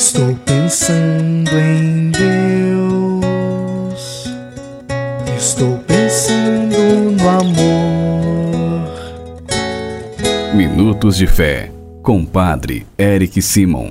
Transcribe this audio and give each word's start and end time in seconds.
Estou 0.00 0.34
pensando 0.46 1.50
em 1.58 2.10
Deus. 2.10 3.20
Estou 5.36 5.76
pensando 5.86 6.74
no 7.20 7.28
amor. 7.28 8.88
Minutos 10.54 11.18
de 11.18 11.26
Fé, 11.26 11.70
com 12.02 12.24
Padre 12.24 12.86
Eric 12.98 13.42
Simon. 13.42 13.90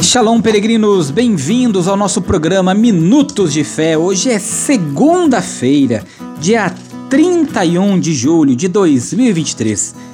Shalom, 0.00 0.40
peregrinos, 0.40 1.10
bem-vindos 1.10 1.86
ao 1.86 1.94
nosso 1.94 2.22
programa 2.22 2.72
Minutos 2.72 3.52
de 3.52 3.62
Fé. 3.64 3.98
Hoje 3.98 4.30
é 4.30 4.38
segunda-feira, 4.38 6.02
dia 6.40 6.74
31 7.10 8.00
de 8.00 8.14
julho 8.14 8.56
de 8.56 8.66
2023. 8.66 10.13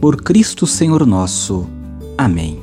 Por 0.00 0.22
Cristo 0.22 0.66
Senhor 0.66 1.06
nosso. 1.06 1.66
Amém. 2.18 2.60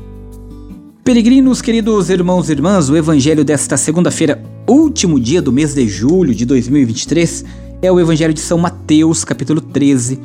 Peregrinos, 1.03 1.61
queridos 1.61 2.09
irmãos 2.09 2.49
e 2.49 2.51
irmãs, 2.51 2.89
o 2.89 2.95
Evangelho 2.95 3.43
desta 3.43 3.75
segunda-feira, 3.75 4.43
último 4.67 5.19
dia 5.19 5.41
do 5.41 5.51
mês 5.51 5.73
de 5.73 5.88
julho 5.88 6.35
de 6.35 6.45
2023, 6.45 7.43
é 7.81 7.91
o 7.91 7.99
Evangelho 7.99 8.33
de 8.33 8.39
São 8.39 8.57
Mateus, 8.57 9.23
capítulo 9.23 9.59
13, 9.59 10.19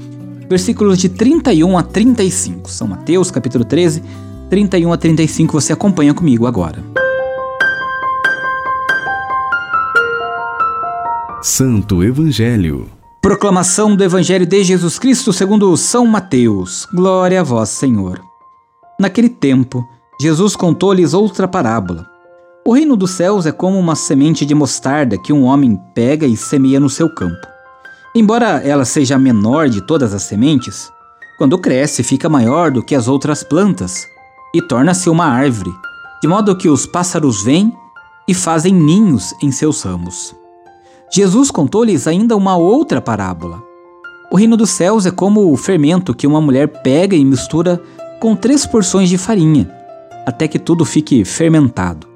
versículos 0.48 0.98
de 0.98 1.08
31 1.08 1.78
a 1.78 1.82
35. 1.82 2.70
São 2.70 2.86
Mateus, 2.86 3.30
capítulo 3.30 3.64
13, 3.64 4.02
31 4.50 4.92
a 4.92 4.96
35 4.96 5.52
você 5.60 5.72
acompanha 5.72 6.12
comigo 6.12 6.46
agora. 6.46 6.84
Santo 11.42 12.02
Evangelho. 12.02 12.95
Proclamação 13.27 13.96
do 13.96 14.05
Evangelho 14.05 14.46
de 14.46 14.62
Jesus 14.62 15.00
Cristo 15.00 15.32
segundo 15.32 15.77
São 15.77 16.06
Mateus. 16.06 16.86
Glória 16.94 17.41
a 17.41 17.42
vós, 17.42 17.70
Senhor. 17.70 18.20
Naquele 19.00 19.28
tempo, 19.28 19.84
Jesus 20.20 20.55
contou-lhes 20.55 21.12
outra 21.12 21.48
parábola. 21.48 22.06
O 22.64 22.72
reino 22.72 22.97
dos 22.97 23.10
céus 23.10 23.44
é 23.44 23.50
como 23.50 23.80
uma 23.80 23.97
semente 23.97 24.47
de 24.47 24.54
mostarda 24.54 25.19
que 25.19 25.32
um 25.32 25.42
homem 25.42 25.77
pega 25.92 26.24
e 26.24 26.36
semeia 26.36 26.78
no 26.78 26.88
seu 26.88 27.12
campo. 27.12 27.44
Embora 28.14 28.64
ela 28.64 28.84
seja 28.84 29.16
a 29.16 29.19
menor 29.19 29.69
de 29.69 29.81
todas 29.84 30.14
as 30.14 30.22
sementes, 30.22 30.88
quando 31.37 31.58
cresce 31.58 32.04
fica 32.04 32.28
maior 32.28 32.70
do 32.70 32.81
que 32.81 32.94
as 32.94 33.08
outras 33.08 33.43
plantas 33.43 34.06
e 34.54 34.62
torna-se 34.62 35.10
uma 35.10 35.26
árvore, 35.26 35.75
de 36.22 36.28
modo 36.28 36.56
que 36.56 36.69
os 36.69 36.87
pássaros 36.87 37.43
vêm 37.43 37.72
e 38.28 38.32
fazem 38.32 38.72
ninhos 38.72 39.34
em 39.43 39.50
seus 39.50 39.82
ramos. 39.82 40.32
Jesus 41.11 41.50
contou-lhes 41.50 42.06
ainda 42.06 42.37
uma 42.37 42.56
outra 42.56 43.00
parábola. 43.00 43.62
O 44.31 44.37
reino 44.37 44.56
dos 44.56 44.71
céus 44.71 45.06
é 45.06 45.11
como 45.11 45.53
o 45.53 45.56
fermento 45.56 46.15
que 46.15 46.27
uma 46.27 46.41
mulher 46.41 46.67
pega 46.83 47.15
e 47.15 47.25
mistura 47.25 47.81
com 48.21 48.34
três 48.34 48.67
porções 48.67 49.09
de 49.09 49.17
farinha, 49.17 49.71
até 50.27 50.49
que 50.49 50.59
tudo 50.59 50.84
fique 50.84 51.25
fermentado. 51.25 52.09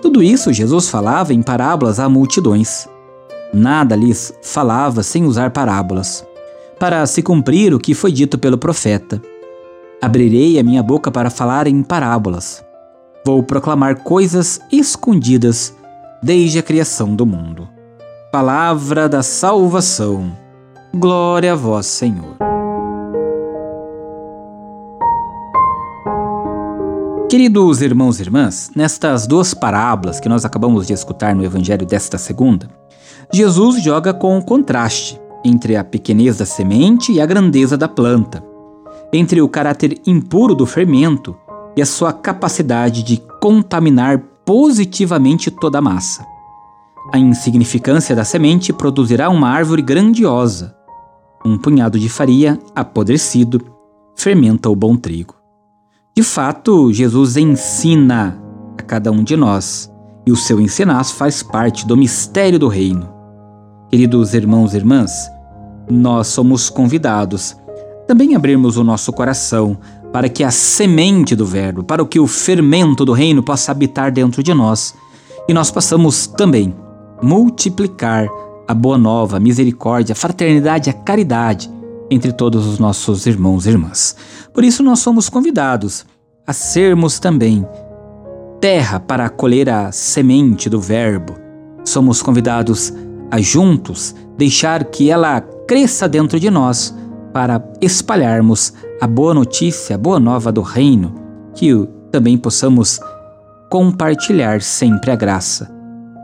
Tudo 0.00 0.22
isso 0.22 0.52
Jesus 0.52 0.88
falava 0.88 1.34
em 1.34 1.42
parábolas 1.42 1.98
a 1.98 2.08
multidões. 2.08 2.88
Nada 3.52 3.96
lhes 3.96 4.32
falava 4.42 5.02
sem 5.02 5.24
usar 5.24 5.50
parábolas, 5.50 6.24
para 6.78 7.04
se 7.06 7.20
cumprir 7.20 7.74
o 7.74 7.80
que 7.80 7.94
foi 7.94 8.12
dito 8.12 8.38
pelo 8.38 8.56
profeta. 8.56 9.20
Abrirei 10.00 10.58
a 10.58 10.62
minha 10.62 10.82
boca 10.82 11.10
para 11.10 11.30
falar 11.30 11.66
em 11.66 11.82
parábolas. 11.82 12.64
Vou 13.26 13.42
proclamar 13.42 14.04
coisas 14.04 14.60
escondidas 14.70 15.74
desde 16.22 16.60
a 16.60 16.62
criação 16.62 17.16
do 17.16 17.26
mundo. 17.26 17.77
Palavra 18.30 19.08
da 19.08 19.22
salvação. 19.22 20.36
Glória 20.94 21.54
a 21.54 21.56
vós, 21.56 21.86
Senhor. 21.86 22.36
Queridos 27.30 27.80
irmãos 27.80 28.20
e 28.20 28.24
irmãs, 28.24 28.70
nestas 28.76 29.26
duas 29.26 29.54
parábolas 29.54 30.20
que 30.20 30.28
nós 30.28 30.44
acabamos 30.44 30.86
de 30.86 30.92
escutar 30.92 31.34
no 31.34 31.42
Evangelho 31.42 31.86
desta 31.86 32.18
segunda, 32.18 32.68
Jesus 33.32 33.82
joga 33.82 34.12
com 34.12 34.36
o 34.36 34.44
contraste 34.44 35.18
entre 35.42 35.74
a 35.74 35.82
pequenez 35.82 36.36
da 36.36 36.44
semente 36.44 37.10
e 37.12 37.22
a 37.22 37.26
grandeza 37.26 37.78
da 37.78 37.88
planta 37.88 38.44
entre 39.10 39.40
o 39.40 39.48
caráter 39.48 40.02
impuro 40.06 40.54
do 40.54 40.66
fermento 40.66 41.34
e 41.74 41.80
a 41.80 41.86
sua 41.86 42.12
capacidade 42.12 43.02
de 43.02 43.22
contaminar 43.40 44.18
positivamente 44.44 45.50
toda 45.50 45.78
a 45.78 45.82
massa. 45.82 46.37
A 47.10 47.18
insignificância 47.18 48.14
da 48.14 48.24
semente 48.24 48.72
produzirá 48.72 49.30
uma 49.30 49.48
árvore 49.48 49.80
grandiosa. 49.80 50.76
Um 51.44 51.56
punhado 51.56 51.98
de 51.98 52.08
farinha 52.08 52.58
apodrecido 52.74 53.60
fermenta 54.14 54.68
o 54.68 54.76
bom 54.76 54.96
trigo. 54.96 55.34
De 56.14 56.22
fato, 56.22 56.92
Jesus 56.92 57.36
ensina 57.36 58.38
a 58.76 58.82
cada 58.82 59.10
um 59.10 59.22
de 59.22 59.36
nós, 59.36 59.90
e 60.26 60.32
o 60.32 60.36
seu 60.36 60.60
ensinar 60.60 61.02
faz 61.04 61.42
parte 61.42 61.86
do 61.86 61.96
mistério 61.96 62.58
do 62.58 62.68
reino. 62.68 63.08
Queridos 63.88 64.34
irmãos 64.34 64.74
e 64.74 64.76
irmãs, 64.76 65.30
nós 65.88 66.26
somos 66.26 66.68
convidados 66.68 67.56
também 68.08 68.34
abrirmos 68.34 68.78
o 68.78 68.82
nosso 68.82 69.12
coração 69.12 69.76
para 70.10 70.30
que 70.30 70.42
a 70.42 70.50
semente 70.50 71.36
do 71.36 71.44
Verbo, 71.44 71.84
para 71.84 72.02
que 72.06 72.18
o 72.18 72.26
fermento 72.26 73.04
do 73.04 73.12
reino 73.12 73.42
possa 73.42 73.70
habitar 73.70 74.10
dentro 74.10 74.42
de 74.42 74.54
nós 74.54 74.94
e 75.46 75.52
nós 75.52 75.70
possamos 75.70 76.26
também 76.26 76.74
multiplicar 77.22 78.28
a 78.66 78.74
boa 78.74 78.98
nova, 78.98 79.38
a 79.38 79.40
misericórdia, 79.40 80.12
a 80.12 80.16
fraternidade, 80.16 80.90
a 80.90 80.92
caridade 80.92 81.70
entre 82.10 82.32
todos 82.32 82.66
os 82.66 82.78
nossos 82.78 83.26
irmãos 83.26 83.66
e 83.66 83.70
irmãs. 83.70 84.16
Por 84.52 84.64
isso, 84.64 84.82
nós 84.82 84.98
somos 85.00 85.28
convidados 85.28 86.04
a 86.46 86.52
sermos 86.52 87.18
também 87.18 87.66
terra 88.60 88.98
para 88.98 89.26
acolher 89.26 89.68
a 89.70 89.92
semente 89.92 90.68
do 90.68 90.80
Verbo. 90.80 91.34
Somos 91.84 92.20
convidados 92.20 92.92
a 93.30 93.40
juntos 93.40 94.14
deixar 94.36 94.84
que 94.84 95.10
ela 95.10 95.40
cresça 95.40 96.08
dentro 96.08 96.40
de 96.40 96.50
nós 96.50 96.94
para 97.32 97.62
espalharmos 97.80 98.72
a 99.00 99.06
boa 99.06 99.32
notícia, 99.32 99.94
a 99.94 99.98
boa 99.98 100.18
nova 100.18 100.50
do 100.50 100.62
reino, 100.62 101.14
que 101.54 101.70
também 102.10 102.36
possamos 102.36 102.98
compartilhar 103.70 104.60
sempre 104.62 105.10
a 105.10 105.16
graça 105.16 105.77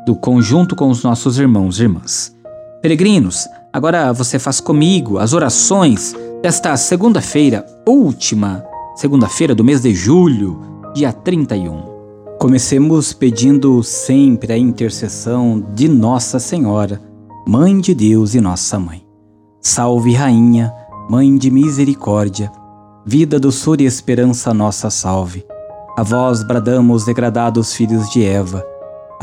do 0.06 0.14
conjunto 0.14 0.76
com 0.76 0.88
os 0.88 1.02
nossos 1.02 1.38
irmãos 1.38 1.78
e 1.78 1.82
irmãs. 1.82 2.34
Peregrinos, 2.82 3.48
agora 3.72 4.12
você 4.12 4.38
faz 4.38 4.60
comigo 4.60 5.18
as 5.18 5.32
orações 5.32 6.14
desta 6.42 6.76
segunda-feira, 6.76 7.64
última 7.86 8.64
segunda-feira 8.96 9.54
do 9.54 9.64
mês 9.64 9.82
de 9.82 9.94
julho, 9.94 10.60
dia 10.94 11.12
31. 11.12 11.94
Comecemos 12.38 13.12
pedindo 13.12 13.82
sempre 13.82 14.52
a 14.52 14.58
intercessão 14.58 15.64
de 15.74 15.88
Nossa 15.88 16.38
Senhora, 16.38 17.00
Mãe 17.46 17.80
de 17.80 17.94
Deus 17.94 18.34
e 18.34 18.40
Nossa 18.40 18.78
Mãe. 18.78 19.04
Salve, 19.60 20.12
Rainha 20.12 20.72
Mãe 21.08 21.36
de 21.36 21.50
misericórdia, 21.50 22.50
vida, 23.04 23.38
doçura 23.38 23.82
e 23.82 23.84
esperança 23.84 24.54
nossa 24.54 24.88
salve. 24.88 25.44
A 25.98 26.02
vós 26.02 26.42
bradamos, 26.42 27.04
degradados 27.04 27.74
filhos 27.74 28.08
de 28.08 28.24
Eva, 28.24 28.64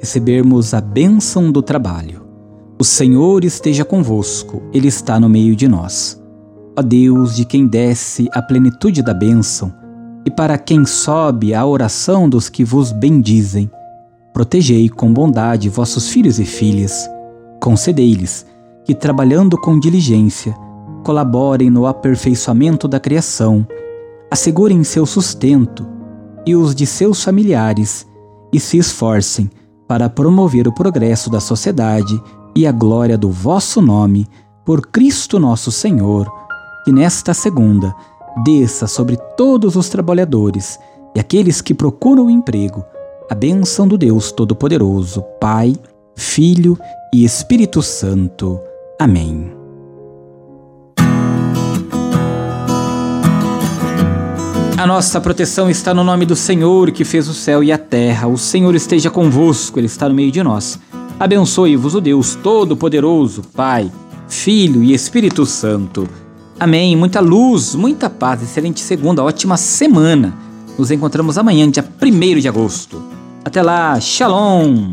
recebermos 0.00 0.74
a 0.74 0.80
bênção 0.80 1.50
do 1.50 1.62
trabalho. 1.62 2.22
O 2.78 2.84
Senhor 2.84 3.44
esteja 3.44 3.84
convosco, 3.84 4.62
Ele 4.72 4.88
está 4.88 5.20
no 5.20 5.28
meio 5.28 5.54
de 5.54 5.68
nós. 5.68 6.20
Ó 6.76 6.82
Deus, 6.82 7.36
de 7.36 7.44
quem 7.44 7.66
desce 7.66 8.28
a 8.32 8.42
plenitude 8.42 9.02
da 9.02 9.14
bênção, 9.14 9.72
e 10.26 10.30
para 10.30 10.58
quem 10.58 10.84
sobe 10.84 11.54
a 11.54 11.64
oração 11.64 12.28
dos 12.28 12.48
que 12.48 12.64
vos 12.64 12.90
bendizem, 12.90 13.70
protegei 14.32 14.88
com 14.88 15.12
bondade 15.12 15.68
vossos 15.68 16.08
filhos 16.08 16.40
e 16.40 16.44
filhas, 16.44 17.08
concedei-lhes 17.60 18.44
que, 18.84 18.94
trabalhando 18.94 19.56
com 19.56 19.78
diligência, 19.78 20.54
colaborem 21.04 21.70
no 21.70 21.86
aperfeiçoamento 21.86 22.88
da 22.88 22.98
criação, 22.98 23.66
assegurem 24.30 24.82
seu 24.82 25.06
sustento 25.06 25.86
e 26.44 26.56
os 26.56 26.74
de 26.74 26.86
seus 26.86 27.22
familiares 27.22 28.06
e 28.52 28.58
se 28.58 28.78
esforcem 28.78 29.48
para 29.86 30.08
promover 30.08 30.66
o 30.66 30.74
progresso 30.74 31.30
da 31.30 31.40
sociedade 31.40 32.20
e 32.54 32.66
a 32.66 32.72
glória 32.72 33.18
do 33.18 33.30
vosso 33.30 33.82
nome, 33.82 34.26
por 34.64 34.86
Cristo 34.86 35.38
nosso 35.38 35.70
Senhor, 35.70 36.30
que 36.84 36.92
nesta 36.92 37.34
segunda 37.34 37.94
desça 38.44 38.86
sobre 38.86 39.16
todos 39.36 39.76
os 39.76 39.88
trabalhadores 39.88 40.78
e 41.14 41.20
aqueles 41.20 41.60
que 41.60 41.74
procuram 41.74 42.30
emprego 42.30 42.84
a 43.30 43.34
bênção 43.34 43.88
do 43.88 43.96
Deus 43.96 44.32
Todo-Poderoso, 44.32 45.22
Pai, 45.40 45.74
Filho 46.14 46.78
e 47.12 47.24
Espírito 47.24 47.80
Santo. 47.82 48.60
Amém. 49.00 49.53
A 54.84 54.86
nossa 54.86 55.18
proteção 55.18 55.70
está 55.70 55.94
no 55.94 56.04
nome 56.04 56.26
do 56.26 56.36
Senhor 56.36 56.90
que 56.90 57.06
fez 57.06 57.26
o 57.26 57.32
céu 57.32 57.64
e 57.64 57.72
a 57.72 57.78
terra. 57.78 58.28
O 58.28 58.36
Senhor 58.36 58.74
esteja 58.74 59.08
convosco, 59.08 59.80
Ele 59.80 59.86
está 59.86 60.10
no 60.10 60.14
meio 60.14 60.30
de 60.30 60.42
nós. 60.42 60.78
Abençoe-vos 61.18 61.94
o 61.94 62.02
Deus 62.02 62.34
Todo-Poderoso, 62.34 63.44
Pai, 63.56 63.90
Filho 64.28 64.84
e 64.84 64.92
Espírito 64.92 65.46
Santo. 65.46 66.06
Amém. 66.60 66.94
Muita 66.96 67.20
luz, 67.20 67.74
muita 67.74 68.10
paz, 68.10 68.42
excelente 68.42 68.80
segunda, 68.80 69.24
ótima 69.24 69.56
semana. 69.56 70.34
Nos 70.78 70.90
encontramos 70.90 71.38
amanhã, 71.38 71.70
dia 71.70 71.82
1 71.82 72.40
de 72.40 72.46
agosto. 72.46 73.02
Até 73.42 73.62
lá, 73.62 73.98
Shalom. 73.98 74.92